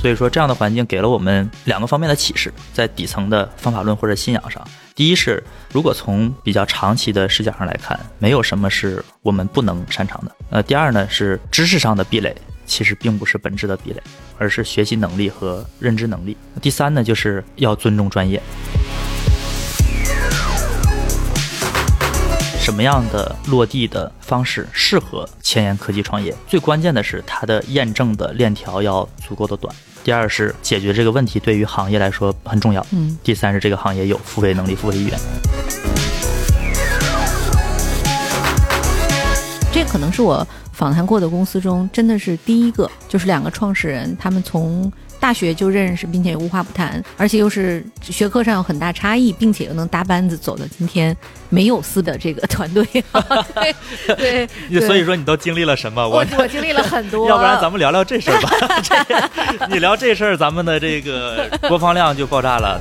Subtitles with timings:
[0.00, 4.64] 所以说，这样的环境给了我们两个方面的启示，在底层的方法论或者信仰上。
[4.94, 10.30] 第一是，如果从比较长期的视角上来看，没有什么是我们不能擅长的。
[10.50, 12.32] 呃，第二呢是知识上的壁垒，
[12.64, 14.00] 其实并不是本质的壁垒，
[14.38, 16.36] 而是学习能力和认知能力。
[16.62, 18.40] 第三呢就是要尊重专业。
[22.60, 26.32] 什么样的落地的方式适合前沿科技创业？
[26.46, 29.74] 最关键的是它的验证的链条要足够的短。
[30.04, 32.84] 第二是解决这个问题对于行业来说很重要。
[32.92, 33.18] 嗯。
[33.22, 35.18] 第三是这个行业有付费能力、付费意愿。
[39.72, 44.90] 这可能是我访谈过的公司中真的是第一个，就是两个创始人，他们从。
[45.20, 51.16] 大学就认识，并且无话不谈，而且又是学科上有很大差异，并且又能搭班子走到今天
[51.48, 52.84] 没有私的这个团队。
[54.16, 56.08] 对对，所以说你都经历了什么？
[56.08, 57.26] 我我经历了很多。
[57.30, 59.66] 要不然咱们聊聊这事儿吧。
[59.68, 62.80] 你聊这事儿，咱们的这个播放量就爆炸了。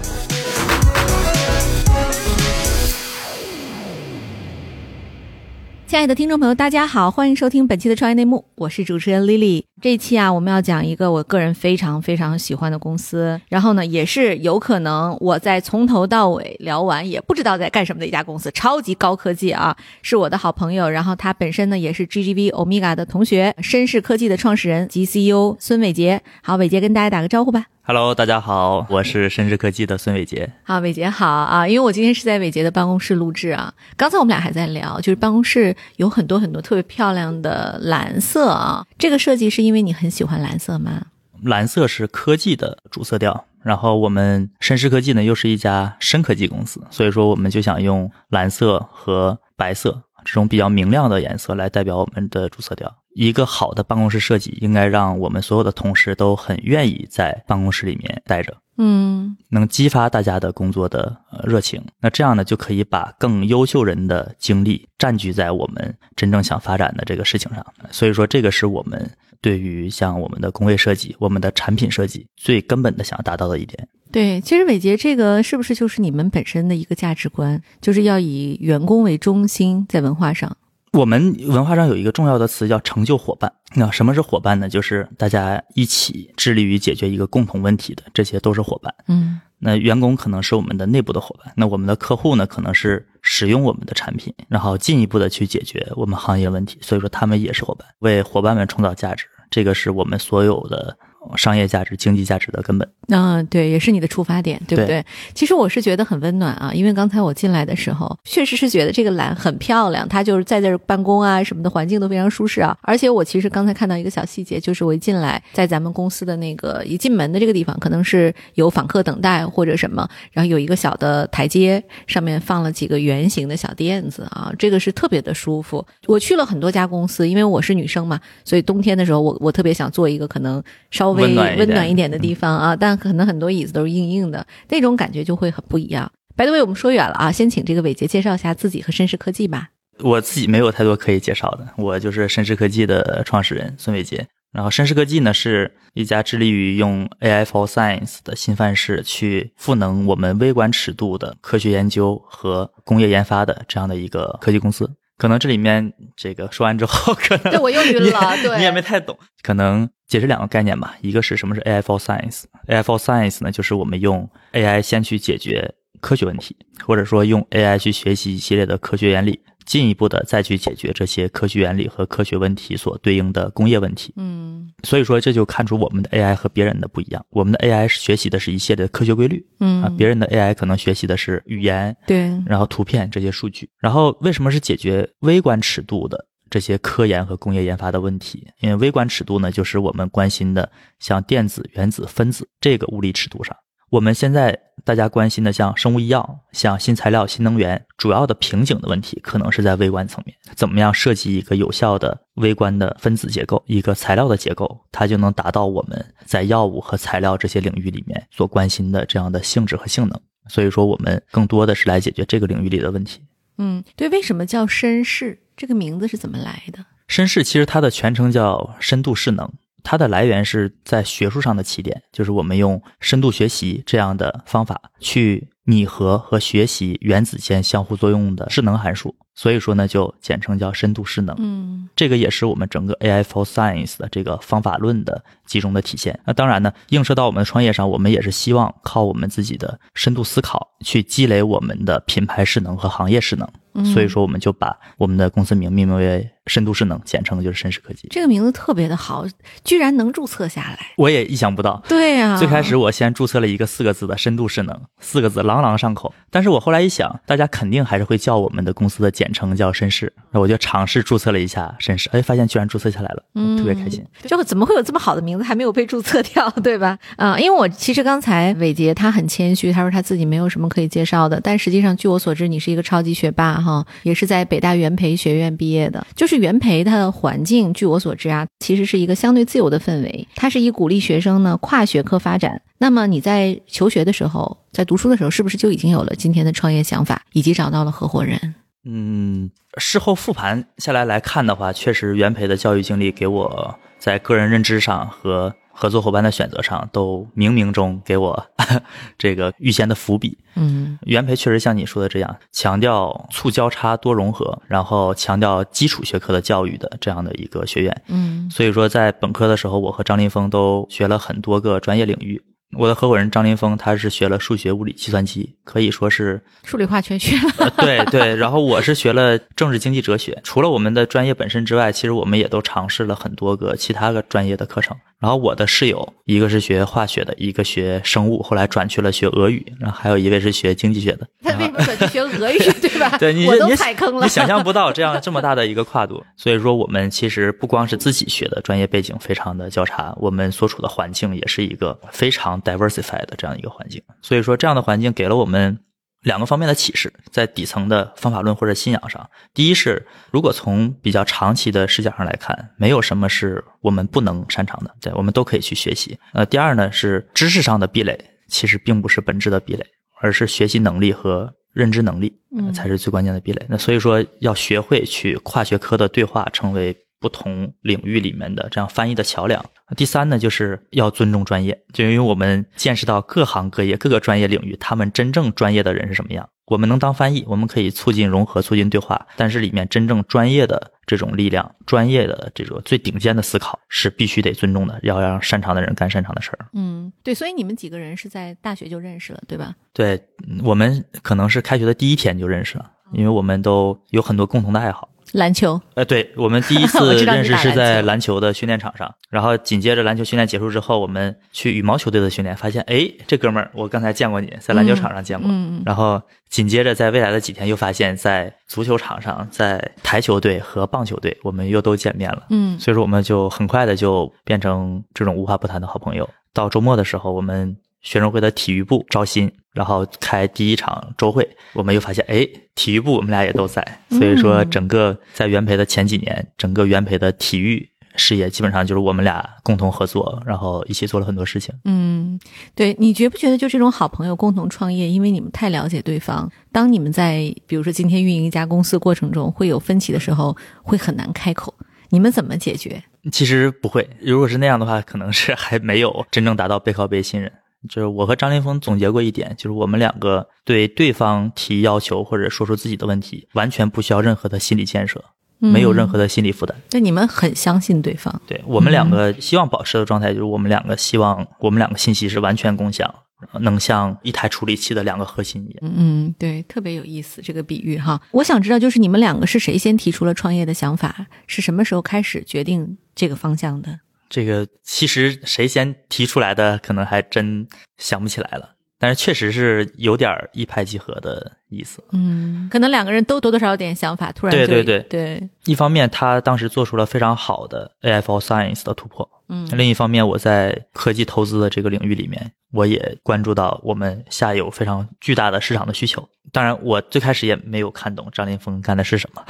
[5.87, 9.63] 亲爱的听众朋友，大家好，欢迎收听本期的创业内幕，我是主持人 Lily。
[9.81, 26.21] 这一期啊，我们要讲一个我个人非常非常喜欢的公司，然后呢，也是有可能我在从头到尾聊完也不知道在干什么的一家公司，超级高科技啊，是我的好朋友，然后他本身呢也是 GGV Omega 的同学，绅士科技的创始人及 CEO 孙伟杰。
[26.43, 27.67] 好，伟杰跟大家打个招呼吧。
[27.89, 30.51] Hello，大家好，我是深智科技的孙伟杰。
[30.63, 33.73] 好，伟杰好啊，因为我今天是在伟杰的办公室录制啊。
[33.95, 38.85] 刚才我们俩还在聊，就是办公室有很多很多特别漂亮的蓝色啊。
[38.97, 41.01] 这个设计是因为你很喜欢蓝色吗？
[41.43, 52.93] 蓝色是科技的主色调，然后我们深智科技呢又是一家深科技公司，所以说我们就想用蓝色和白色这种比较明亮的颜色来代表我们的主色调。
[53.15, 61.15] 一个好的办公室设计，应该让我们所有的同事都很愿意在办公室里面待着，嗯，能激发大家的工作的
[61.45, 61.81] 热情。
[62.01, 67.65] 那这样呢，就可以把更优秀人的精力占据在我们真正想发展的这个事情上。
[67.89, 69.09] 所以说，这个是我们
[69.41, 73.87] 对于像我们的工位设计、我们的产品设计最根本的想要达到的一点。
[74.11, 80.55] 对，其实伟杰这个是不是就是你们本身的一个价值观，就是要以员工为中心，在文化上。
[80.93, 83.51] 我们文化上有一个重要的词叫成就伙伴。
[83.75, 84.69] 那什么是伙伴呢？
[84.69, 88.91] 就是大家一起致力于解决一个共同问题的，这些都是伙伴。
[89.07, 96.79] 嗯，那员工可能是我们的内部的伙伴，那我们的客户呢，可能是使用我们的产品，然后进一步的去解决我们行业问题。
[96.81, 100.97] 所以说，他们也是伙伴，为伙伴们创造价值，这个是我们所有的。
[101.35, 105.03] 商业价值、经济价值的根本，嗯，对，也是你的出发点，对不对？
[105.33, 112.77] 其实我是觉得很温暖啊，因为刚才我进来的时候，确实是觉得这个蓝很漂亮，它就是在这儿办公啊，什么的环境都非常舒适啊。
[112.81, 125.85] 而且我其实刚才看到一个小细节，就是我一进来，在咱们公司的那个一进门的这个地方，可能是有访客等待或者什么，然后有一个小的台阶，上面放了几个圆形的小垫子啊，这个是特别的舒服。
[126.05, 131.16] 我去了很多家公司，因为我是女生嘛，所以冬天的时候，我我特别想做一个可能稍微。
[131.17, 136.11] 温暖一点的地方啊，但可能很多椅子都是硬硬的，那种感觉就会很不一样。
[136.35, 139.69] 白德威，我们说远了啊，先请这个伟杰介绍一下自己和绅士科技吧。
[139.99, 144.27] 我自己没有太多可以介绍的，我就是绅士科技的创始人孙伟杰。
[144.53, 154.89] 然后绅士科技呢是一家致力于用 AI for Science 的新范式去赋能我们微观尺度的科学研究和工业研发的这样的一个科技公司。
[155.17, 159.17] 可能这里面这个说完之后，可能对我又晕了，对你也没太懂。
[159.41, 166.55] 可能解释两个概念吧，一个是什么是 AI for Science？AI for Science 呢，就是我们用 AI 先去解决科学问题，
[166.85, 169.41] 或者说用 AI 去学习一系列的科学原理。
[169.67, 174.13] 进一步的再去解决这些科学原理和科学问题所对应的工业问题。
[174.15, 177.23] 嗯，所以说这就看出我们的 AI 和别人的不一样。
[177.29, 179.45] 我们的 AI 学习的是一系列的科学规律。
[179.59, 183.69] 嗯啊，别人的 AI 可能学习的是语言，对，然后图片这些数据。
[183.77, 188.47] 然后为什么是解决微观尺度的这些科研和工业研发的问题？
[188.61, 193.53] 因为微观尺度呢，就是我们关心的像电子、原子、分子这个物理尺度上。
[193.89, 200.35] 我们现在大家关心的，像生物医药、像新材料、新能源，主要的瓶颈的问题，可能是在微观层面。
[200.55, 210.19] 怎么样设计一个有效的微观的分子结构，一个材料的结构，它就能达到我们在药物和材料这些领域里面所关心的这样的性质和性能。
[210.49, 213.21] 所以说，我们更多的是来解决这个领域里的问题。
[213.57, 215.39] 嗯，对，为什么叫绅士？
[215.55, 216.85] 这个名字是怎么来的？
[217.07, 219.49] 绅士其实它的全称叫深度势能。
[219.89, 229.15] 它的来源是在学术上的起点，就是我们用深度学习这样的方法去拟合和学习原子间相互作用的势能函数。
[229.33, 231.33] 所以说呢，就简称叫深度势能。
[231.39, 236.19] 嗯这个也是我们整个 AI for Science 的这个方法论的集中的体现。
[236.25, 243.47] 那当然呢，映射到我们的创业上，我们也是希望靠我们自己的深度思考去积累我们的品牌势能和行业势能。
[243.79, 248.07] 嗯所以说，我们就把我们的公司名命名为深度势能，简称就是深势科技。
[248.09, 249.23] 这个名字特别的好，
[249.63, 250.79] 居然能注册下来。
[250.95, 256.11] 我也意想不到，对呀、最开始我先注册了一个四个字的深度势能，四个字朗朗上口。
[256.31, 263.23] 但是我后来一想，大家肯定还是会叫我们的公司的简称叫绅士，那我就尝试注册了一下绅士，哎，发现居然注册下来了，
[263.59, 264.03] 特别开心。
[264.23, 266.97] 就怎么会有这么好的名字还没有被注册掉， 对吧？
[267.15, 276.05] 啊、因为我其实刚才伟杰他很谦虚，他说他自己没有什么可以介绍的，但实际上据我所知，你是一个超级学霸哈，也是在北大元培学院毕业的。
[276.15, 282.61] 就是元培它的环境，据我所知啊，其实是一个相对自由的氛围，它是以鼓励学生呢跨学科发展。
[282.79, 288.55] 那么你在求学的时候，在读书的时候，是不是就已经有了今天的创业想法，以及找到了合伙人？
[288.89, 298.47] 嗯，事后复盘下来来看的话，确实元培的教育经历给我在个人认知上和合作伙伴的选择上，都冥冥中给我
[299.17, 300.37] 这个预先的伏笔。
[300.55, 308.01] 嗯元培确实像你说的这样，强调促交叉多融合，然后强调基础学科的教育的这样的一个学院。
[308.07, 312.41] 嗯所以说，在本科的时候，我和张林峰都学了很多个专业领域。
[312.75, 317.53] 我的合伙人张林峰，他是学了数学、物理、计算机，可以说是数理化全学了。
[317.57, 320.37] 呃，对对，然后我是学了政治经济哲学。
[320.43, 324.95] 除了我们的专业本身之外，其实我们也都尝试了很多个其他个专业的课程。
[325.19, 331.27] 然后我的室友，一个是学化学的，一个学生物，后来转去了学俄语，然后还有一位是学经济学的。
[331.41, 333.09] 他为什么转去学俄语，对吧？
[333.17, 334.23] 对你我都你踩坑了。
[334.23, 336.23] 你想象不到这样这么大的一个跨度。
[336.35, 344.01] 所以说，我们其实不光是自己学的专业背景非常的交叉，我们所处的环境也是一个非常 diversified 的这样一个环境。
[344.21, 345.79] 所以说，这样的环境给了我们
[346.27, 349.29] 两个方面的启示，在底层的方法论或者信仰上。
[349.53, 356.19] 第一是，如果从比较长期的视角上来看，没有什么是我们不能擅长的，对，我们都可以去学习。
[356.33, 358.19] 呃，第二呢是知识上的壁垒，
[358.49, 359.85] 其实并不是本质的壁垒，
[360.21, 362.33] 而是学习能力和认知能力，
[362.73, 363.65] 才是最关键的壁垒。
[363.69, 369.63] 那所以说，要学会去跨学科的对话，成为不同领域里面的这样翻译的桥梁。
[369.95, 376.49] 第三呢，就是要尊重专业，就因为我们见识到各行各业、各个专业领域，他们真正专业的人是什么样。
[376.65, 386.67] 我们能当翻译，我们可以促进融合、促进对话，但是里面真正专业的这种力量、专业的这种最顶尖的思考是必须得尊重的，要让擅长的人干擅长的事儿。
[386.73, 389.73] 嗯，对，所以你们几个人是在大学就认识了，对吧？
[389.93, 395.09] 对嗯我们可能是开学的第一天就认识了，因为我们都有很多共同的爱好。
[395.33, 405.51] 篮球，呃，对，我们第一 次认识是在篮球的训练场上，然后紧接着篮球训练结束之后，我们去羽毛球队的训练，发现哎，这哥们儿我刚才见过你，在篮球场上见过，
[405.85, 412.43] 然后紧接着在未来的几天又发现，在足球场上，在台球队和棒球队，我们又都见面了。
[412.49, 416.29] 嗯所以说，我们就很快的就变成这种无话不谈的好朋友。
[416.53, 417.75] 到周末的时候，我们
[418.07, 423.85] 学生会的体育部招新，然后开第一场周会，我们又发现，哎，体育部我们俩也都在。
[424.11, 431.75] 所以说，嗯整个在元培的前几年，整个元培的体育事业基本上就是我们俩共同合作，然后一起做了很多事情。
[431.83, 432.39] 嗯，
[432.73, 441.73] 对你觉不觉得就这种好朋友共同创业，因为你们太了解对方，当你们在比如说今天运营一家公司过程中会有分歧的时候，会很难开口，
[442.07, 443.03] 你们怎么解决？
[443.33, 447.51] 其实不会，如果是那样的话，可能是还没有真正达到背靠背信任。
[447.87, 455.23] 就是我和张林峰总结过一点，就是我们两个对对方提要求或者说出自己的问题，完全不需要任何的心理建设，
[455.59, 456.75] 没有任何的心理负担。
[456.89, 458.41] 对你们很相信对方。
[458.45, 463.13] 对我们两个希望保持的状态，就是我们两个希望我们两个信息是完全共享，
[463.61, 465.93] 能像一台处理器的两个核心一样。
[465.95, 468.21] 嗯，对，特别有意思这个比喻哈。
[468.31, 471.27] 我想知道，就是你们两个是谁先提出了创业的想法？
[471.47, 473.99] 是什么时候开始决定这个方向的？
[474.29, 477.67] 这个其实谁先提出来的，可能还真
[477.97, 478.76] 想不起来了。
[478.99, 482.03] 但是确实是有点儿一拍即合的意思。
[482.11, 496.27] 嗯，可能两个人都多多少少有点想法，突然就对对对对，一方面，他当时做出了非常好的 AI for Science 的突破；嗯另一方面，我在科技投资的这个领域里面，我也关注到我们下游非常巨大的市场的需求。
[496.53, 499.43] 当然，我最开始也没有看懂张林峰干的是什么，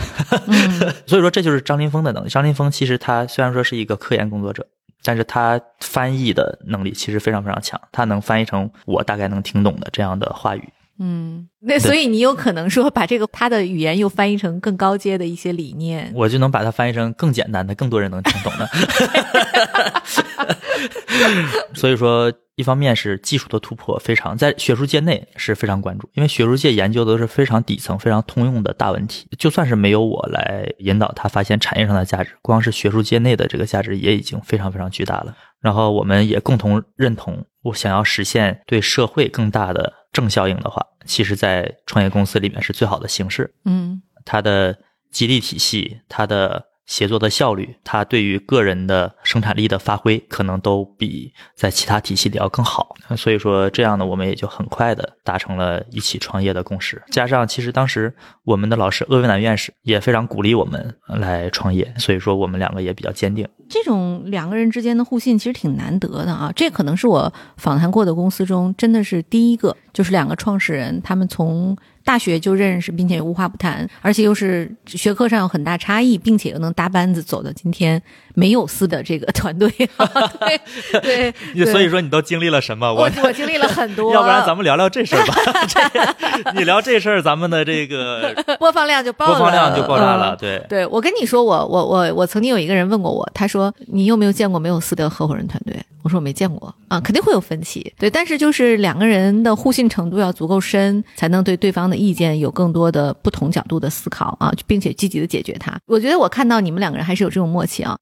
[0.47, 2.29] 嗯 所以说这就是张林峰的能力。
[2.29, 4.65] 张林峰其实他虽然说是一个科研工作者，
[5.03, 10.69] 但是他翻译的能力其实非常非常强，他能翻译成我大概能听懂的这样的话语。
[10.99, 16.11] 嗯，那所以你有可能说把这个他的语言又翻译成更高阶的一些理念。
[16.15, 18.67] 我就能把它翻译成更简单的、更多人能听懂的。
[21.75, 29.27] 所以说，一方面是技术的突破非常在学术界内是非常关注，因为学术界研究的都是非常底层、非常通用的大问题。
[29.37, 35.37] 就算是没有我来引导他发现产业上的价值，光是学术界内的这个价值也已经非常非常巨大了。
[35.59, 43.53] 然后我们也共同认同，我想要实现对社会更大的正效应的话，其实，在创业公司里面是最好的形式。
[43.65, 44.77] 嗯它的
[45.11, 52.95] 激励体系、它的协作的效率、它对于个人的生产力的发挥，可能都比在其他体系里要更好。
[53.15, 57.01] 所以说，这样呢，我们也就很快的达成了一起创业的共识。
[57.11, 58.13] 加上，其实当时
[58.43, 63.47] 我们的老师鄂维南院士也非常鼓励我们来创业，所以说我们两个也比较坚定。
[63.69, 71.75] 这种两个人之间的互信其实挺难得的啊，这可能是我访谈过的公司中真的是第一个，就是两个创始人他们从
[72.07, 78.01] 大学就认识，并且无话不谈，而且又是学科上有很大差异，并且又能搭班子走到今天
[78.33, 79.69] 没有撕的这个团队。
[79.69, 80.57] 对
[81.03, 82.93] 对，对所以说你都经历了什么？
[82.93, 85.35] 我我经历了很多，要不然咱们聊聊这事儿吧。
[85.67, 90.33] 这 你聊这事儿，咱们的这个 播放量就爆了，播放量就爆炸了。
[90.33, 95.75] 嗯对，对，我跟你说，我我我我曾经有一个人问过我，他说你有没有见过没有撕的合伙人团队？
[96.07, 105.77] 我说我没见过啊，肯定会有分歧，对，但是就是两个人的互信程度要足够深，才能对对方的意见有更多的不同角度的思考啊，并且积极的解决它。
[105.85, 107.97] 我觉得我看到你们两个人还是有这种默契啊。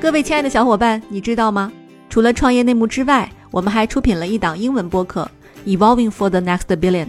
[0.00, 1.70] 各位亲爱的小伙伴，你知道吗？
[2.08, 5.30] 除了创业内幕之外，我们还出品了一档英文播客
[5.68, 7.04] 《Evolving for the Next Billion》。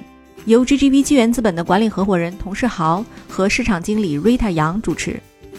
[0.46, 5.18] 由 GGV 纪源资本的管理合伙人童世豪和市场经理 Rita 杨主持。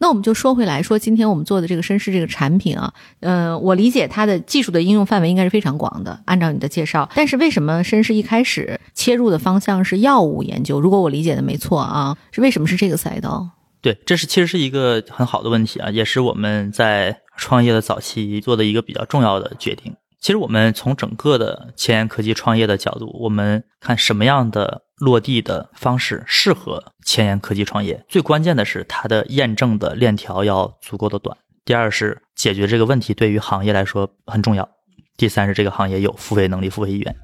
[0.00, 7.06] 那我们就说回来，说今天我们做的这个绅士这个产品啊，嗯、我理解它的技术的应用范围应该是非常广的，按照你的介绍。
[7.14, 10.80] 但是为什么绅士一开始切入的方向是药物研究？
[10.80, 13.46] 如果我理解的没错啊，是为什么是这个赛道？
[13.82, 19.94] 对，这是其实是一个很好的问题啊，也是我们在创业的早期做的一个比较重要的决定。
[20.18, 28.04] 其实我们从整个的前沿科技创业的角度，我们看什么样的落地的方式适合前沿科技创业。
[28.08, 31.36] 最关键的是它的验证的链条要足够的短。
[31.64, 34.68] 第二是解决这个问题对于行业来说很重要。
[35.16, 37.16] 第三是这个行业有付费能力、付费意愿。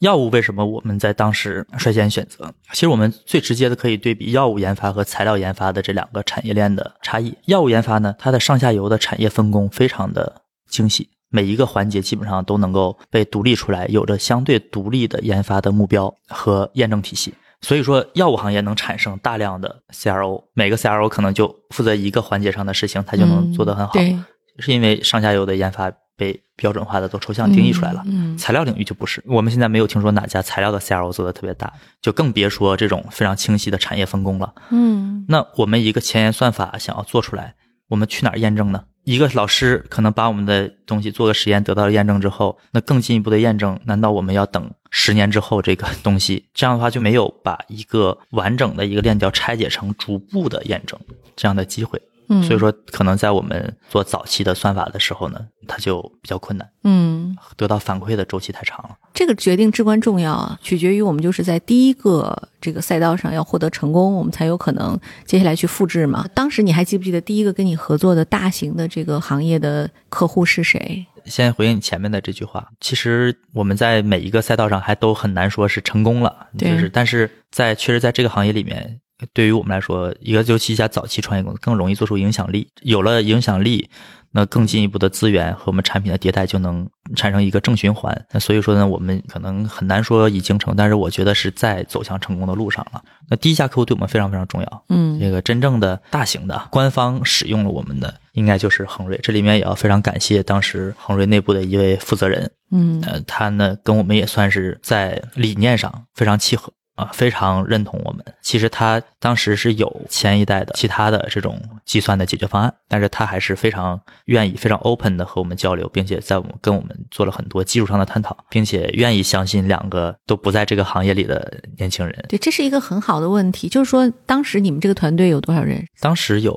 [0.00, 2.52] 药物为什么我们在当时率先选择？
[2.72, 7.36] 其实我们最直接的可以对比药物研发和材料研发的这两个产业链的差异。
[7.46, 17.34] 药物研发呢，它的上下游的产业分工非常的精细，每一个环节基本上都能够被独立出来，有着相对独立的研发的目标和验证体系。
[17.62, 23.92] 所以说，药物行业能产生大量的 CRO，每个 CRO 可能就负责一个环节上的事情，它就能做得很好。
[23.92, 24.18] 对，
[24.58, 28.02] 是因为上下游的研发被标准化的都抽象定义出来了。
[28.04, 31.72] 嗯，材料领域就不是，我们现在没有听说哪家材料的 CRO 做的特别大，
[32.02, 34.52] 就更别说这种非常清晰的产业分工了。
[34.70, 37.54] 嗯那我们一个前沿算法想要做出来，
[37.88, 38.82] 我们去哪儿验证呢？
[39.04, 46.44] 一个老师可能把我们的东西做个实验得到了验证之后，那更进一步的验证，难道我们要等十年之后这个东西？
[46.54, 50.98] 这样的话就没有把一个完整的一个链条拆解成逐步的验证
[51.34, 52.00] 这样的机会。
[52.32, 58.96] 嗯，所以说，可能在我们做早期的算法的时候呢，它就比较困难，嗯，得到反馈的周期太长了。
[59.12, 66.26] 这个决定至关重要啊，取决于我们就是在第一个这个赛道上要获得成功，我们才有可能接下来去复制嘛。
[66.34, 71.04] 当时你还记不记得第一个跟你合作的大型的这个行业的客户是谁？
[71.24, 78.98] 先回应你前面的这句话，其实我们在每一个赛道上还都很难说是成功了，对就是但是在确实在这个行业里面，
[79.32, 83.88] 对于我们来说，一个尤其一家早期创业公司更容易做出影响力，有了影响力。
[84.34, 88.18] 那更进一步的资源和我们产品的迭代就能产生一个正循环。
[88.32, 93.02] 那所以说呢，我们可能很难说已经成，但是我觉得是在走向成功的路上了。
[93.28, 99.20] 那第一家客户对我们非常非常重要，嗯这个真正的大型的官方使用了我们的，应该就是恒瑞。
[99.22, 108.24] 这里面也要非常感谢当时恒瑞内部的一位负责人，嗯呃，他呢跟我们也算是在理念上非常契合啊，非常认同我们。
[108.42, 122.24] 其实他当时是有前一代的其他的这种计算的解决方案，但是他还是非常愿意、非常 open 的和我们交流，并且在我们跟我们做了很多技术上的探讨，并且愿意相信两个都不在这个行业里的年轻人。
[122.28, 125.82] 对，这是一个很好的问题，就是说当时你们这个团队有多少人？
[126.00, 126.52] 当时有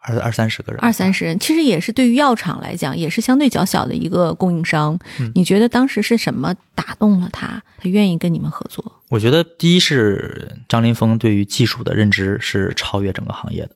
[0.00, 4.98] 二二三十个人，二三十人，其实也是对于药厂来讲，也是相对较小的一个供应商。
[5.18, 8.84] 嗯你觉得当时是什么打动了他，他愿意跟你们合作？
[9.08, 13.70] 我觉得第一是张林峰对于技术的认知是超越整个行业的。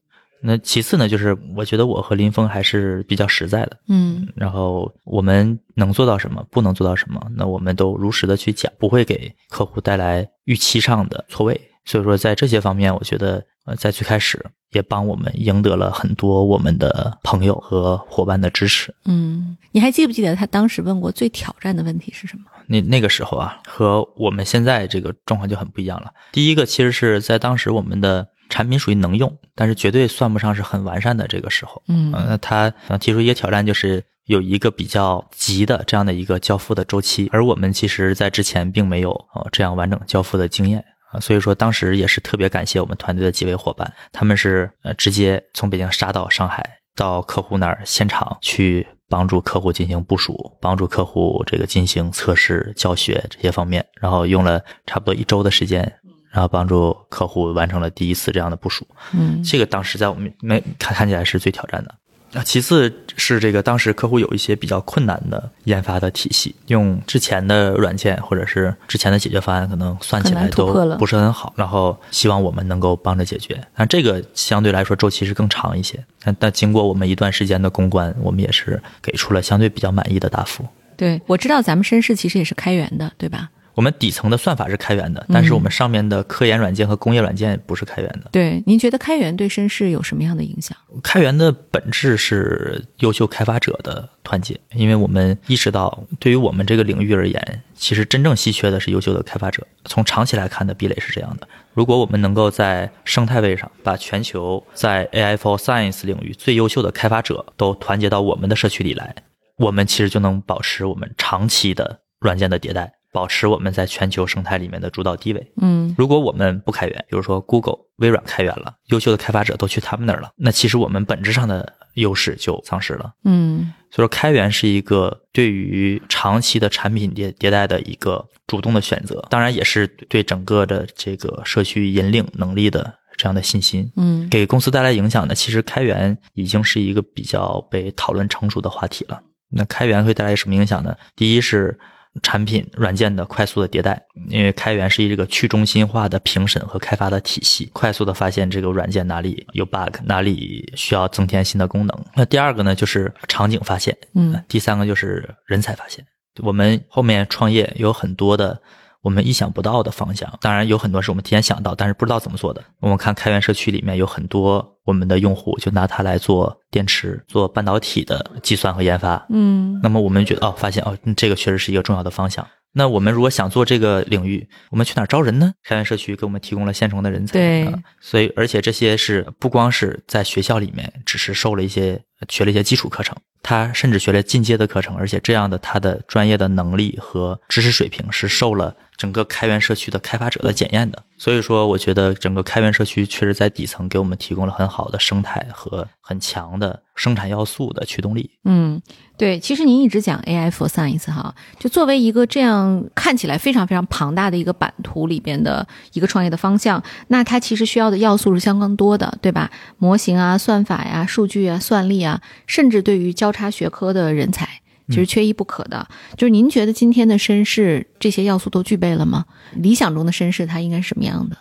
[0.47, 3.78] 那其次呢，就是我觉得我和林峰还是比较实在的。
[3.88, 11.61] 嗯然后我们能做到什么，不能做到什么，那我们都如实的去讲，不会给客户带来预期上的错位。
[11.87, 18.94] 所以说，在这些方面，我觉得呃，在最开始也帮我们赢得了很多我们的朋友和伙伴的支持。
[19.04, 22.44] 嗯，你还记不记得他当时问过最挑战的问题是什么？
[22.66, 26.12] 那那个时候啊，和我们现在这个状况就很不一样了。
[26.33, 31.83] 第一个，其实是在当时我们的产品属于能用，但是绝对算不上是很完善的这个时候。
[31.88, 56.00] 嗯呃那他呃提出一个挑战，就是有一个比较急的这样的一个交付的周期，而我们其实在之前并没有呃这样完整交付的经验啊，所以说当时也是特别感谢我们团队的几位伙伴，他们是呃直接从北京杀到上海，到客户那儿现场去帮助客户进行部署，帮助客户这个进行测试、教学这些方面，然后用了差不多一周的时间。
[56.35, 61.94] 然后帮助客户完成了第一次这样的部署，嗯这个当时在我们没看看起来是最挑战的。
[62.35, 70.67] 啊，其次是这个当时客户有一些比较困难的研发的体系，用之前的软件或者是之前的解决方案，可能算起来都
[70.99, 71.53] 不是很好。
[71.57, 73.59] 然后希望我们能够帮着解决。
[73.76, 76.05] 但这个相对来说周期是更长一些。
[76.23, 80.67] 但但经过我们一段时间的公关，我们也是给出了相对比较满意的答复。
[80.97, 83.49] 对，我知道咱们绅士其实也是开源的，对吧？
[83.75, 88.31] 我们底层的算法是开源的，但是我们上面的科研软件和工业软件不是开源的。
[88.31, 90.76] 对，您觉得开源对绅士有什么样的影响？
[91.02, 99.66] 开源的本质是优秀开发者的团结，因为我们意识到，对于我们这个领域而言，其实真正稀缺的是优秀的开发者。
[99.87, 109.14] 从长期来看的壁垒是这样的：如果我们能够在生态位上把全球在 AI for Science 领域最优秀的开发者都团结到我们的社区里来，
[109.59, 115.52] 我们其实就能保持我们长期的软件的迭代，保持我们在全球生态里面的主导地位。
[115.62, 123.12] 嗯如果我们不开源，比如说 Google、微软开源了，优秀的开发者都去他们那儿了，那其实我们本质上的优势就丧失了。
[123.25, 133.88] 嗯所以说，开源是一个对于长期的产品迭迭代的一个主动的选择，当然也是对整个的这个社区引领能力的这样的信心。
[133.96, 139.20] 嗯给公司带来影响呢，其实开源已经是一个比较被讨论成熟的话题了。
[139.57, 140.96] 那开源会带来什么影响呢？
[141.14, 141.79] 第一是
[142.22, 152.05] 产品软件的快速的迭代，因为开源是一个去中心化的评审和开发的体系，快速的发现这个软件哪里有 bug，哪里需要增添新的功能。
[152.14, 156.05] 那第二个呢，就是场景发现，嗯第三个就是人才发现。
[156.42, 158.61] 我们后面创业有很多的
[159.05, 162.64] 我们意想不到的方向，当然有很多是我们提前想到，但是不知道怎么做的。
[162.81, 169.27] 我们看开源社区里面有很多我们的用户就拿它来做电池、做半导体的计算和研发。
[169.29, 172.47] 嗯那么我们觉得哦，发现哦，嗯这个确实是一个重要的方向。
[172.77, 175.53] 那我们如果想做这个领域，我们去哪儿招人呢？
[175.62, 191.02] 开源社区给我们提供了现成的人才，对啊所以而且这些是不光是在学校里面只是受了一些学了一些基础课程，他甚至学了进阶的课程，而且这样的他的专业的能力和知识水平是受了整个开源社区的开发者的检验的。
[191.16, 198.30] 所以说，我觉得整个开源社区确实在底层给我们提供了很好的生态和很强的生产要素的驱动力。
[198.44, 198.83] 嗯，
[199.16, 209.50] 对，其实您一直讲 AI for Science 哈，就作为一个这样看起来非常非常庞大的一个版图里边的一个创业的方向，那它其实需要的要素是相当多的，对吧？
[209.78, 214.61] 模型啊、算法呀、数据啊、算力啊，甚至对于交叉学科的人才。
[214.88, 219.25] 其实缺一不可的，就是您觉得今天的绅士这些要素都具备了吗？
[219.55, 221.37] 理想中的绅士他应该是什么样的？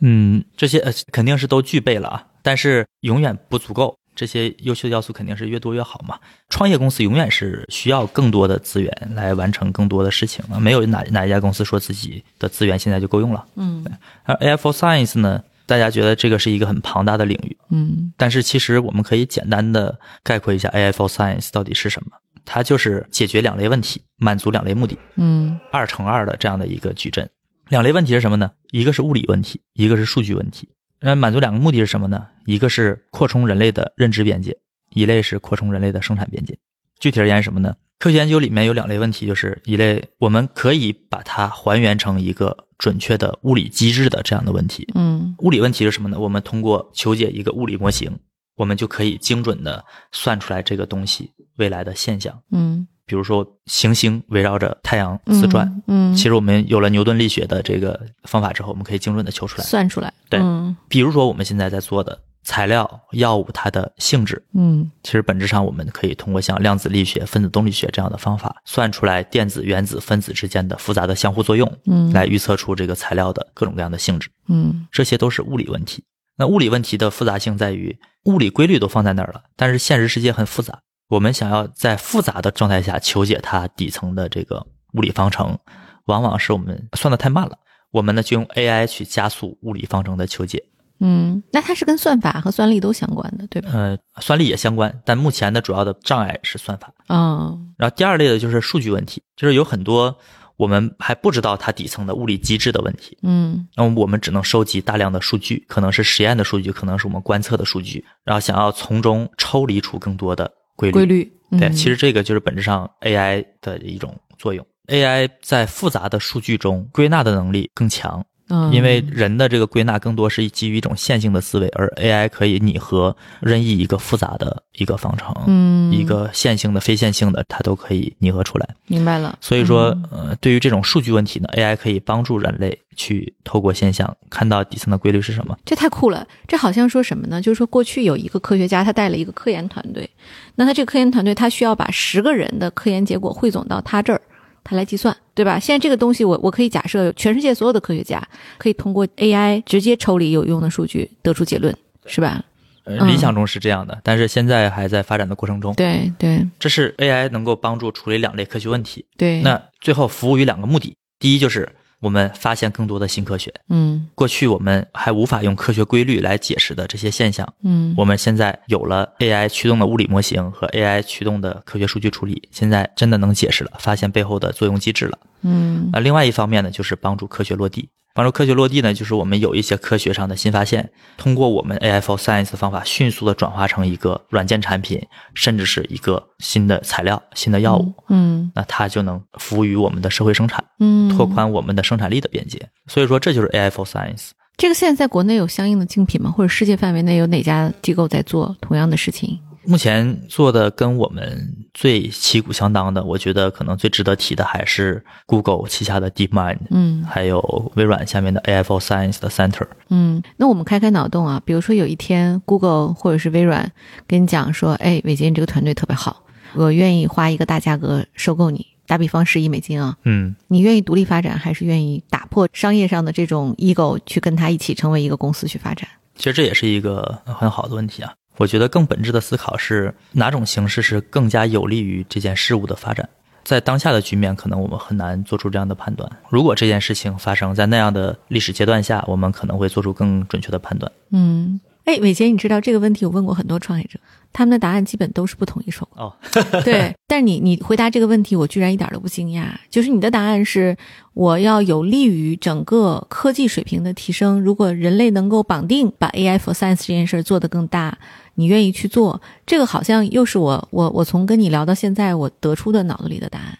[0.00, 3.98] 嗯，这些呃肯定是都具备了啊，但是永远不足够。
[4.14, 6.18] 这些优秀的要素肯定是越多越好嘛。
[6.48, 13.46] 创业公司永远是需要更多的资源来完成更多的事情啊，没有哪哪一家公司说自己的资源现在就够用了。
[13.56, 13.84] 嗯
[14.24, 22.12] 而 AI for Science 呢，大家觉得这个是一个很庞大的领域，嗯但是其实我们可以简单的概括一下 AI for Science 到底是什么。
[22.46, 27.28] 它就是解决两类问题，满足两类目的，嗯二乘二的这样的一个矩阵。
[27.68, 28.52] 两类问题是什么呢？
[28.70, 30.68] 一个是物理问题，一个是数据问题。
[31.00, 32.26] 那满足两个目的是什么呢？
[32.46, 34.56] 一个是扩充人类的认知边界，
[34.94, 36.56] 一类是扩充人类的生产边界。
[37.00, 37.74] 具体而言是什么呢？
[37.98, 44.86] 科学研究里面有两类问题，就是一类我们可以把它还原成一个准确的物理机制的这样的问题。
[44.94, 46.18] 嗯物理问题是什么呢？
[46.18, 48.18] 我们通过求解一个物理模型，
[48.54, 52.38] 我们就可以精准的算出来这个东西未来的现象。
[52.50, 59.64] 嗯，比如说行星围绕着太阳自转，嗯，其实我们有了牛顿力学的这个方法之后，我们可以精准的求出来。
[59.64, 64.42] 算出来，对嗯比如说我们现在在做的材料、药物它的性质。
[64.54, 74.28] 嗯其实本质上，我们可以通过像量子力学、分子动力学这样的方法，算出来电子、原子、分子之间的复杂的相互作用，嗯来预测出这个材料的各种各样的性质。
[74.48, 76.04] 嗯这些都是物理问题。
[76.38, 80.80] 那物理问题的复杂性在于，物理规律都放在那儿了，但是现实世界很复杂。
[81.08, 85.58] 我们想要在复杂的状态下求解它底层的这个物理方程，
[86.06, 87.58] 往往是我们算的太慢了。
[87.92, 90.62] 我们呢就用 AI 去加速物理方程的求解，
[90.98, 93.70] 嗯，那它是跟算法和算力都相关的，对吧？
[93.72, 96.92] 呃，算力也相关，但目前的主要的障碍是算法。
[97.08, 100.14] 哦，然后第二类的就是数据问题，就是有很多
[100.56, 103.16] 我们还不知道它底层的物理机制的问题。
[103.22, 110.92] 嗯那么我们只能收集大量的数据，可能是实验的数据，可能是我们观测的数据，然后想要从中抽离出更多的规律。
[110.92, 111.24] 规律，
[111.58, 114.64] 对，嗯其实这个就是本质上 AI 的一种作用。
[114.86, 128.68] AI 在复杂的数据中归纳的能力更强，嗯因为人的这个归纳更多是基于一种线性的思维，而 AI 可以拟合任意一个复杂的一个方程，嗯一个线性的、非线性的，它都可以拟合出来。
[128.86, 135.56] 明白了，所以说，嗯呃，对于这种数据问题呢，AI 可以帮助人类去透过现象看到底层的规律是什么。
[135.64, 136.26] 这太酷了！
[136.46, 137.40] 这好像说什么呢？
[137.42, 140.08] 就是说，过去有一个科学家，他带了一个科研团队，
[140.54, 144.20] 那他这个科研团队，他需要把十个人的科研结果汇总到他这儿，
[144.68, 145.60] 他来计算，对吧？
[145.60, 148.20] 现在这个东西我，我可以假设，全世界所有的科学家
[148.58, 151.72] 可以通过 AI 直接抽离有用的数据，得出结论，
[152.06, 152.42] 是吧？
[152.84, 155.74] 呃，嗯理想中是这样的，但是现在还在发展的过程中。
[155.74, 159.04] 对对这是 AI 能够帮助处理两类科学问题。
[159.16, 161.68] 对，那最后服务于两个目的：第一就是
[162.00, 163.52] 我们发现更多的新科学。
[163.68, 175.18] 嗯过去我们还无法用科学规律来解释的这些现象，嗯我们现在有了 AI 驱动的物理模型和 AI 驱动的科学数据处理，现在真的能解释了，发现背后的作用机制了。
[175.42, 177.88] 嗯那另外一方面呢，就是帮助科学落地。
[178.16, 192.58] 帮助科学落地呢，就是我们有一些科学上的新发现，通过我们 AI for Science 的方法，迅速的转化成一个软件产品，甚至是一个新的材料、新的药物，嗯那它就能服务于我们的社会生产，嗯，拓宽我们的生产力的边界。
[192.86, 194.30] 所以说，这就是 AI for Science。
[194.56, 196.30] 这个现在在国内有相应的竞品吗？
[196.30, 199.38] 或者世界范围内有哪家机构在做同样的事情？
[199.66, 209.66] 目前做的跟我们最旗鼓相当的，我觉得可能最值得提的还是 Google 旗下的 DeepMind，嗯还有微软下面的 AI for Science 的 Center。
[209.88, 213.70] 嗯，那我们开开脑洞啊，比如说有一天 Google 或者是微软
[214.06, 216.22] 跟你讲说，哎，伟杰你这个团队特别好，
[216.54, 225.88] 我愿意花一个大价格收购你，打比方十亿美金啊，嗯，你愿意独立发展，还是愿意打破商业上的这种 ego 去跟他一起成为一个公司去发展？
[226.14, 228.12] 其实这也是一个很好的问题啊。
[228.36, 233.08] 我觉得更本质的思考是哪种形式是更加有利于这件事物的发展。
[233.44, 236.10] 在当下的局面，可能我们很难做出这样的判断。
[236.28, 240.90] 如果这件事情发生在那样的历史阶段下，我们可能会做出更准确的判断。
[241.12, 244.00] 嗯，哎，伟杰，你知道这个问题我问过很多创业者，
[244.32, 245.88] 他们的答案基本都是不同一首。
[245.94, 246.12] 哦，
[246.64, 249.44] 对，但是你你回答这个问题，我居然一点都不惊讶。
[249.70, 250.76] 就是你的答案是，
[251.14, 254.40] 我要有利于整个科技水平的提升。
[254.42, 257.96] 如果人类能够绑定把 AI for Science 这件事儿做得更大，
[258.36, 263.58] 你愿意去做，这个好像又是我我我从跟你聊到现在我得出的脑子里的答案。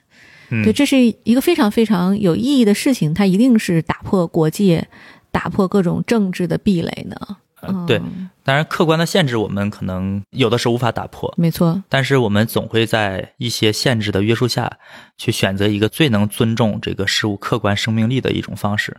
[0.49, 4.87] 嗯对，这是一个非常非常有意义的事情，它一定是打破国界、
[5.33, 7.17] 打破各种政治的壁垒呢。
[7.62, 8.01] 嗯对，
[8.45, 14.71] 当然客观的限制我们可能有的时候无法打破，没错，但是我们总会在一些限制的约束下，
[15.17, 18.97] 去选择一个最能尊重这个事物客观生命力的一种方式。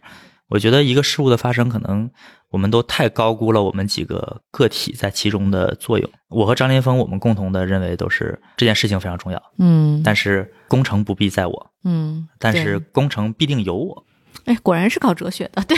[0.49, 2.10] 我觉得一个事物的发生，可能
[2.51, 6.10] 我们都太高估了我们几个个体在其中的作用。
[6.29, 14.05] 我和张林峰，我们共同的认为都是这件事情非常重要，嗯，但是功成不必在我，嗯，但是功成必定有我。
[14.45, 15.77] 哎，果然是搞哲学的，对、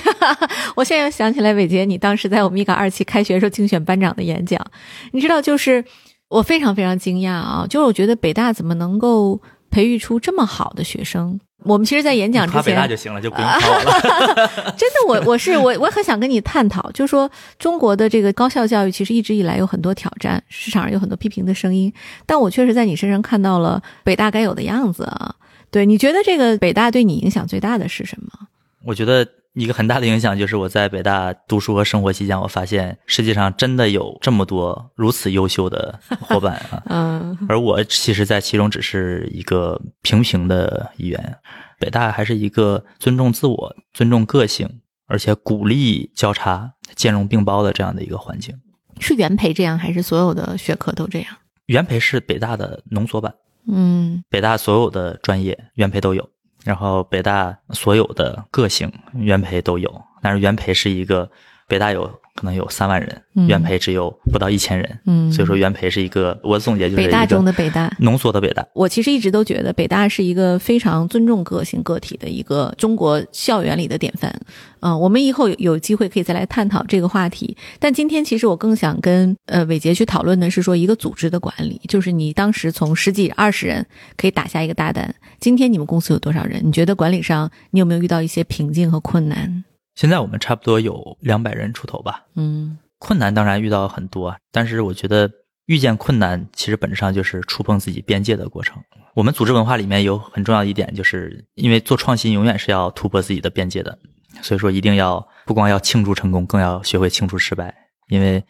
[0.75, 4.63] 我现在又想起来伟杰，你当时在我们米嘎二期开学时候竞选班长的演讲，
[5.11, 5.83] 你知道，就是
[6.27, 11.39] 我非常非常惊讶啊，就是我觉得北大怎么能够培育出这么好的学生？
[11.63, 14.73] 我们其实，在演讲之前北大前，就行了，就不用考我了。
[14.77, 21.93] 真的，我我是我我很想跟你探讨，就是说中国的这个高校教育其实一直以来有很多挑战，市场上有很多批评的声音，
[22.25, 25.35] 但我确实在你身上看到了北大该有的样子啊。
[25.71, 28.47] 对，你觉得这个北大对你影响最大的是什么？
[28.85, 36.83] 我觉得一个很大的影响就是我在北大读书和生活期间，我发现世界上真的有这么多如此优秀的伙伴啊。
[36.87, 41.37] 嗯而我其实，在其中只是一个平平的一员。
[41.79, 48.53] 北大还是一个尊重自我、尊重个性，而且鼓励交叉、兼容并包的这样的一个环境。
[48.99, 51.37] 是原培这样，还是所有的学科都这样？
[51.67, 53.33] 原培是北大的浓缩版，
[53.71, 56.29] 嗯北大所有的专业原培都有，
[56.63, 60.01] 然后北大所有的个性原培都有。
[60.21, 61.29] 但是原培是一个
[61.67, 67.93] 北大有可能有三万人，嗯原培只有不到一千人，嗯，所以说原培是一个我总结就是北大中的北大。
[67.99, 68.65] 浓缩的北大。
[68.73, 74.33] 我其实一直都觉得北大是一个非常尊重个性个体的一个中国校园里的典范。
[74.79, 77.57] 嗯、我们以后有有机会可以再来探讨这个话题。
[77.79, 86.61] 但今天其实我更想跟呃伟杰去讨论的是说一个组织的管理，就是你当时从十几二十人可以打下一个大单，今天你们公司有多少人？
[86.63, 89.65] 你觉得管理上你有没有遇到一些瓶颈和困难？
[89.99, 95.29] 现在我们差不多有两百人出头吧，嗯困难当然遇到很多，但是我觉得
[95.65, 98.81] 遇见困难其实本质上就是触碰自己边界的过程。
[99.13, 103.99] 我们组织文化里面有很重要一点，就是因为做创新永远是要突破自己的边界的，
[104.41, 107.75] 所以说一定要不光要庆祝成功，更要学会庆祝失败，
[108.07, 108.41] 因为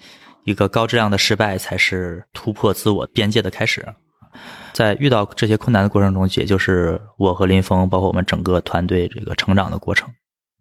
[0.43, 3.83] 一个高质量的失败才是突破自我边界的开始。
[4.71, 10.07] 在遇到这些困难的过程中，也就是我和林峰，包括我们整个团队这个成长的过程。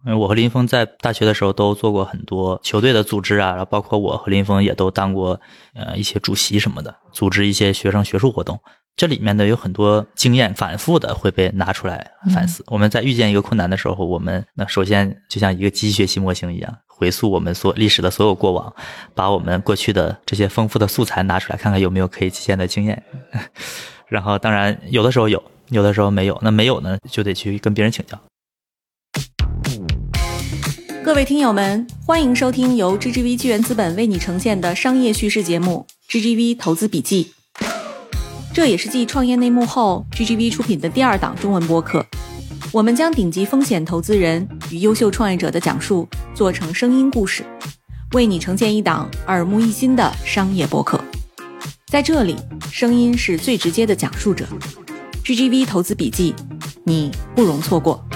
[0.07, 5.41] 因为我和林峰在大学的时候都做过很多球队的组织啊，然后包括我和林峰也都当过
[5.75, 8.59] 呃一些主席什么的，组织一些学生学术活动。
[8.97, 12.65] 这里面呢有很多经验反复的会被拿出来反思。
[12.67, 18.73] 我们在遇见一个困难的时候，我们那首先就像一个机器学习模型一样，回溯我们所历史的所有过往，
[19.15, 23.01] 把我们过去的这些丰富的素材拿出来，看看有没有可以借鉴的经验。
[24.09, 26.37] 然后当然有的时候有，有的时候没有。
[26.43, 28.19] 那没有呢，就得去跟别人请教。
[31.09, 37.33] 各位听友们，欢迎收听由 GGV 纪元资本为你呈现的商业叙事节目《GGV 投资笔记》。
[38.53, 42.05] 这也是继创业内幕后，GGV 出品的第二档中文播客。
[42.73, 47.43] 我们将顶级风险投资人与优秀创业者的讲述做成声音故事，
[48.13, 51.03] 为你呈现一档耳目一新的商业播客。
[51.87, 52.37] 在这里，
[52.71, 54.47] 声音是最直接的讲述者。
[55.25, 56.35] GGV 投资笔记，
[56.85, 58.07] 你不容错过。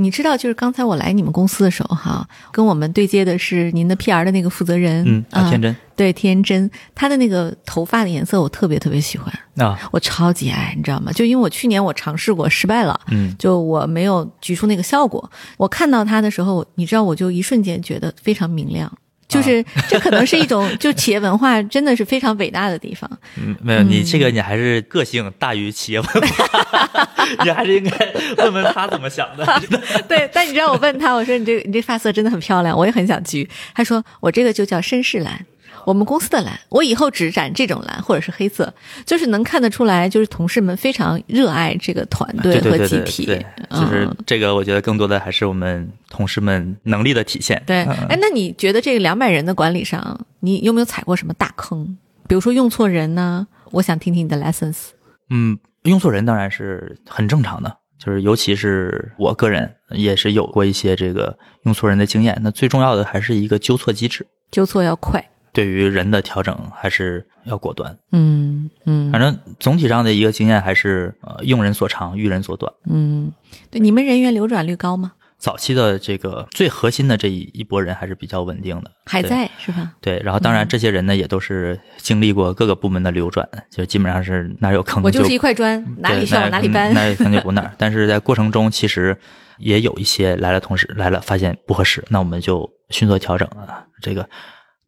[0.00, 11.12] 你知道，就是刚才我来你们公司的时候，哈，跟我们对接的是您的 PR 的那个负责人，嗯，啊，天真对，天真，他的那个头发的颜色我特别特别喜欢，啊，我超级爱，你知道吗？
[11.12, 15.30] 就因为我去年我尝试过失败了，嗯就我没有举出那个效果。
[15.58, 18.90] 我看到他的时候，你知道，我就一瞬间觉得非常明亮。
[19.30, 23.08] 就是这可能是一种，就企业文化真的是非常伟大的地方。
[23.40, 27.08] 嗯，没有，你这个你还是个性大于企业文化，
[27.44, 29.46] 你还是应该问问他怎么想的。
[30.08, 33.48] 对，但你知道我问他，我说你这你这发色真的很漂亮，我也很想焗。
[33.74, 35.46] 他说我这个就叫绅士蓝。
[35.84, 38.72] 我们公司的蓝，我以后只染这种蓝或者是黑色，
[39.04, 43.26] 就是能看得出来，就是同事们非常热爱这个团队和对对对集体。
[43.26, 47.62] 对，就是嗯这个，我觉得更多的还是我们同事们能力的体现。
[47.66, 51.96] 对，嗯哎，那你觉得这个两百人的管理上，你有没有踩过什么大坑？
[52.28, 53.46] 比如说用错人呢？
[53.72, 54.88] 我想听听你的 lessons。
[55.30, 62.36] 嗯，用错人当然是很正常的，就是尤其是我个人也是有过一些这个用错人的经验。
[62.42, 65.24] 那最重要的还是一个纠错机制，纠错要快。
[65.52, 67.96] 对于人的调整还是要果断。
[68.12, 72.72] 嗯嗯反正总体上的一个经验还是呃用人所长，育人所短。
[72.88, 73.32] 嗯，
[73.70, 75.12] 对，你们人员流转率高吗？
[75.38, 79.92] 早期的这个最核心的这一一波人还是比较稳定的，还在是吧？
[80.02, 86.92] 对，然后当然这些人呢也都是经历过各个部门的流转，就基本上是哪有坑我就是一块砖，哪里需要哪里搬。
[86.92, 87.72] 哪有坑就补哪儿。
[87.78, 89.16] 但是在过程中，其实
[89.56, 94.28] 也有一些来了同事来了，发现不合适，那我们就迅速调整啊，这个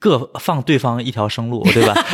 [0.02, 1.94] 各放对方一条生路， 对吧？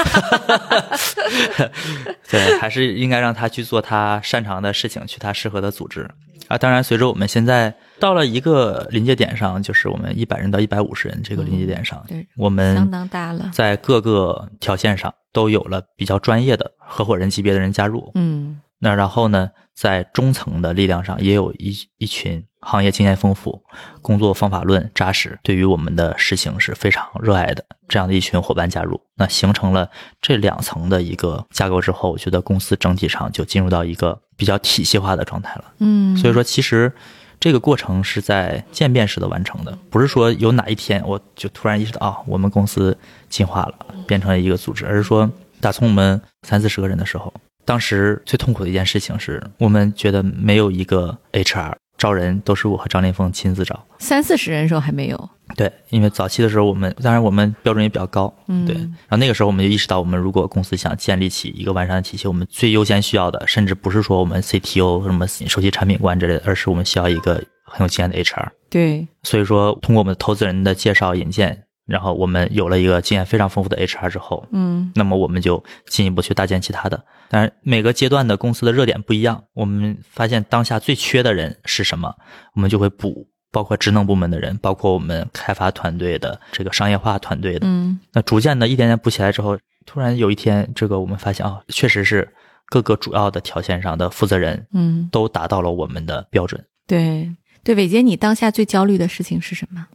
[2.31, 6.07] 对，还是应该让他去做他擅长的事情，去他适合的组织
[6.49, 6.59] 啊。
[6.59, 18.11] 当然，随着我们现在到了一个临界点上，就是我们一百人到一百五十人这个临界点上，对我们相当大了在各个条线上都有了比较专业的合伙人级别的人加入。
[18.15, 23.63] 嗯那然后呢，在中层的力量上也有一一群行业经验丰富、
[24.03, 29.89] 工作方法论扎实，对于我们的事情是非常热爱的这样的一群伙伴加入，那形成了
[30.21, 35.65] 这两层的一个架构之后，我觉得公司整体上就进入到一个比较体系化的状态了。
[35.79, 36.93] 嗯，所以说，其实
[37.41, 42.97] 这个过程是在渐变式的完成的，不是说有哪一天我就突然意识到啊，我们公司
[43.29, 43.75] 进化了，
[44.07, 47.33] 变成了一个组织，而是说打从我们三四十个人的时候，
[47.65, 53.79] 当时最痛苦的一件事情是我们觉得没有一个 HR 招人都是我和张林峰亲自招。
[53.99, 55.31] 三四十人的时候还没有。
[55.57, 58.75] 对，因为早期的时候，我们当然我们标准也比较高，嗯对。
[58.77, 68.49] 然后那个时候我们就意识到，我们如果公司想建立起一个完善的体系，我们最优先需要的，甚至不是说我们 CTO 什么首席产品官之类的，而是我们需要一个很有经验的 HR。
[68.71, 77.03] 对，所以说，通过我们投资人的介绍引荐，然后我们有了一个经验非常丰富的 HR 之后，嗯那么我们就进一步去搭建其他的。
[77.31, 82.15] 但是，每个阶段的公司的热点不一样，我们发现当下最缺的人是什么，
[82.55, 87.67] 我们就会补包括职能部门的人，包括我们开发团队的这个商业化团队的。
[87.67, 92.29] 嗯那逐渐的一点点补起来之后，突然有一天，这个我们发现啊，确实是
[92.67, 96.63] 各个主要的条线上的负责人嗯，都达到了我们的标准。
[96.87, 99.87] 对对，伟杰，你当下最焦虑的事情是什么？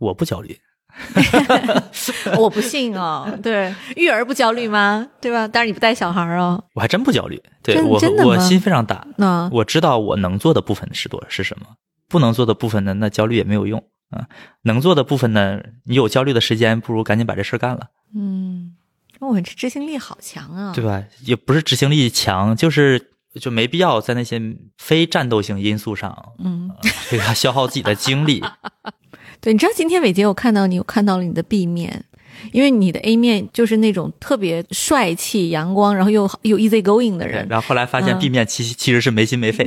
[0.00, 0.58] 我不焦虑，
[2.38, 5.08] 我不信哦，对，育儿不焦虑吗？
[5.20, 5.48] 对吧？
[5.48, 7.42] 但是你不带小孩儿哦，我还真不焦虑。
[7.62, 11.66] 对我我心非常大，那我知道我能做的部分是多是什么，
[12.08, 14.26] 不能做的部分呢，那焦虑也没有用啊。
[14.62, 18.74] 能做的部分呢，你有焦虑的时间，不如赶紧把这事儿干了，嗯，
[19.20, 21.02] 我这执行力好强啊，对吧？
[21.24, 24.40] 也不是执行力强，就是就没必要在那些
[24.78, 26.70] 非战斗性因素上，嗯，
[27.10, 27.32] 对吧？
[27.32, 28.42] 消耗自己的精力。
[29.42, 32.04] 对，你知道今天伟杰我看到你，我看到了你的 B 面，
[32.52, 39.64] 因为你的 A 面就是那种特别帅气、阳光，然后又又 easy going 的人，然后后来发现嗯 B 面其实其实是没心没肺。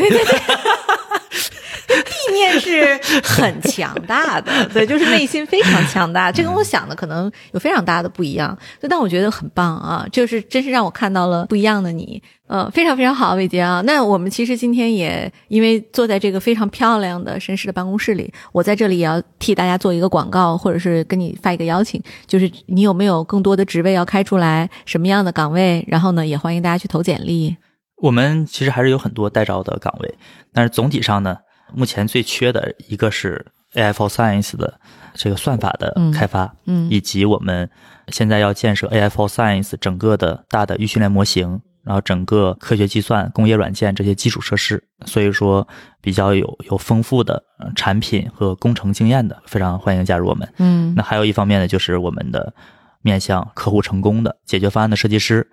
[1.87, 13.81] B 面是很强大的，对，就是内心非常强大，这跟我想的可能有非常大的不一样，就但我觉得很棒啊，就是真是让我看到了不一样的你，呃，非常非常好，伟杰啊。
[13.85, 27.55] 那我们其实今天也因为坐在这个非常漂亮的绅士的办公室里，我在这里也要替大家做一个广告，或者是跟你发一个邀请，就是你有没有更多的职位要开出来，什么样的岗位，然后呢，也欢迎大家去投简历。
[27.97, 30.15] 我们其实还是有很多待招的岗位，
[30.53, 31.37] 但是总体上呢，
[31.75, 34.79] 目前最缺的一个是 AI for Science 的
[35.13, 37.69] 这个算法的嗯开发，嗯以及我们
[38.09, 44.81] 现在要建设 AI for Science 整个的大的预训练模型，然后整个科学计算、工业软件这些基础设施。
[45.05, 45.67] 所以说，
[46.01, 50.47] 比较有有丰富的呃产品和工程经验的，非常欢迎加入我们。
[50.57, 52.53] 嗯那还有一方面呢，就是我们的
[53.01, 55.47] 面向客户成功的解决方案的设计师，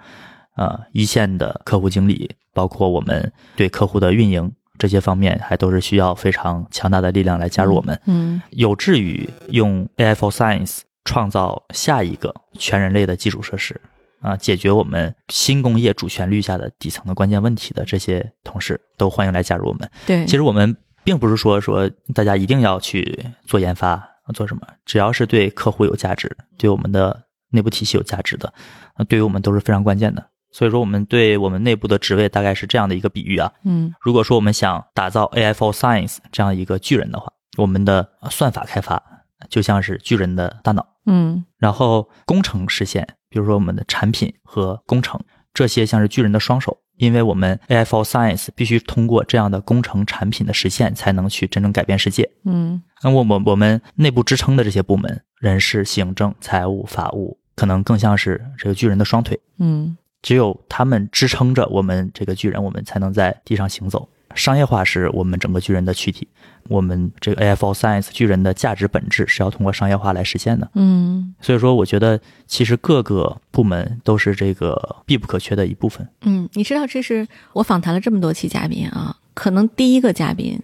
[0.56, 4.52] 呃，一线的客户经理，包括我们对客户的运营
[4.82, 13.80] 这些方面，还都是需要非常强大的力量来加入我们，嗯有志于用 AI for Science 创造下一个全人类的基础设施。
[14.20, 19.88] 啊，解决我们新工业主旋律下的底层的关键问题的这些同事，都欢迎来加入我们。
[20.04, 24.02] 对，其实我们并不是说说大家一定要去做研发
[24.34, 28.52] 做什么，只要是对客户有价值，对我们的内部体系有价值的，
[28.96, 30.24] 呃对于我们都是非常关键的。
[30.52, 33.50] 所以说，我们对我们内部的职位大概是这样的一个比喻啊。
[33.64, 33.92] 嗯。
[34.00, 39.02] 如果说我们想打造 AI for Science 这样一个巨人的话，我们的呃算法开发
[39.48, 41.44] 就像是巨人的大脑，嗯。
[41.58, 45.18] 然后工程实现，比如说我们的产品和工程，
[45.54, 52.30] 这些像是巨人的双手，因为我们 AI for Science 必须通过这样的工程产品的实现，才能去真正改变世界。
[52.44, 52.82] 嗯。
[53.02, 64.08] 那我们我们内部支撑的这些部门，人事、行政、财务、法务，可能更像是这个巨人的双腿，嗯只有他们支撑着我们这个巨人，我们才能在地上行走。
[64.34, 66.26] 商业化是我们整个巨人的躯体，
[66.68, 70.70] 我们这个 AI for Science 巨人的价值本质是要通过商业化来实现的。
[70.74, 76.08] 嗯所以说，我觉得其实各个部门都是这个必不可缺的一部分。
[76.22, 80.58] 嗯，你知道这是我访谈了这么多期嘉宾啊，可能第一个嘉宾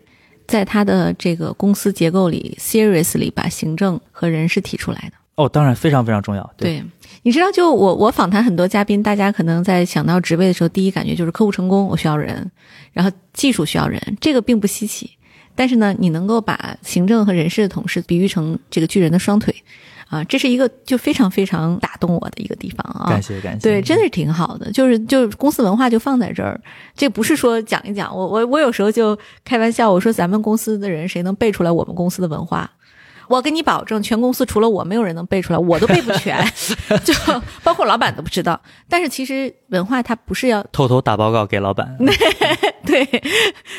[0.46, 5.17] 在他的这个公司结构里，seriously 把行政和人事提出来的。
[5.38, 6.50] 哦，当然非常非常重要。
[6.56, 6.82] 对，
[7.22, 12.50] 你知道，就我我访谈很多嘉宾，大家可能在想到职位的时候，第一感觉就是客户成功，我需要人，
[12.92, 15.08] 然后技术需要人，这个并不稀奇。
[15.54, 19.54] 但是呢，你能够把行政和人事的同事比喻成这个巨人的双腿，
[20.08, 23.08] 啊，这是一个就非常非常打动我的一个地方啊。
[23.08, 23.60] 感谢感谢。
[23.60, 26.60] 对，真的是挺好的，就是就是公司文化就放在这儿，
[26.96, 32.68] 这不是说讲一讲，我我我有时候就开玩笑，我说咱们公司的人谁能背出来我们公司的文化？
[33.28, 36.44] 我跟你保证，全公司除了我，没有人能背出来，我都背不全，
[37.04, 37.14] 就
[37.62, 38.60] 包括老板都不知道。
[38.88, 41.96] 但是其实文化它不是要偷偷打报告给老板。
[42.84, 43.06] 对，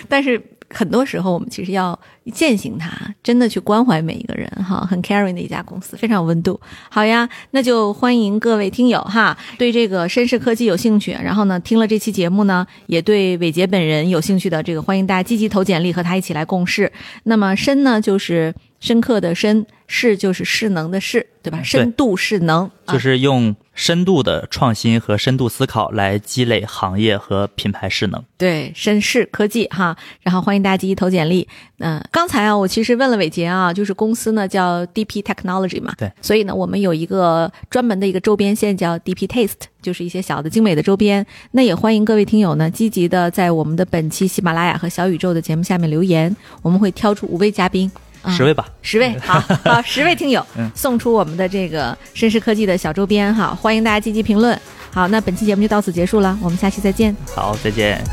[0.07, 1.99] 但是很多时候我们其实要
[2.31, 2.91] 践行它，
[3.23, 6.59] 真的去关怀每一个人哈，很 caring 的一家公司，非常有温度。
[6.89, 16.91] 好呀，那就欢迎各位听友哈，对这个绅士科技有兴趣，然后呢听了这期节目呢，也对伟杰本人有兴趣的，这个欢迎大家积极投简历和他一起来共事。
[17.23, 21.61] 那么绅呢就是深刻的深，势就是势能的势，对吧？
[21.63, 28.23] 深度势能，啊就是用深度的创新和深度思考来积累行业和品牌势能。
[28.37, 31.47] 对，深势科技哈，然后欢迎大家积极投简历。
[31.79, 41.25] 嗯、刚才啊，我其实问了伟杰啊，就是公司呢叫 DP Technology 嘛，对，所以呢，我们有一个专门的一个周边线叫 DP Taste，就是一些小的精美的周边。
[41.51, 47.91] 那也欢迎各位听友呢积极的在我们的本期喜马拉雅和小宇宙的节目下面留言，我们会挑出五位嘉宾。
[48.21, 54.59] 啊十位吧，十位，好好， 十位听友嗯送出我们的这个绅士科技的小周边哈，欢迎大家积极评论。
[54.91, 57.15] 好，那本期节目就到此结束了，我们下期再见。
[57.33, 58.03] 好，再见。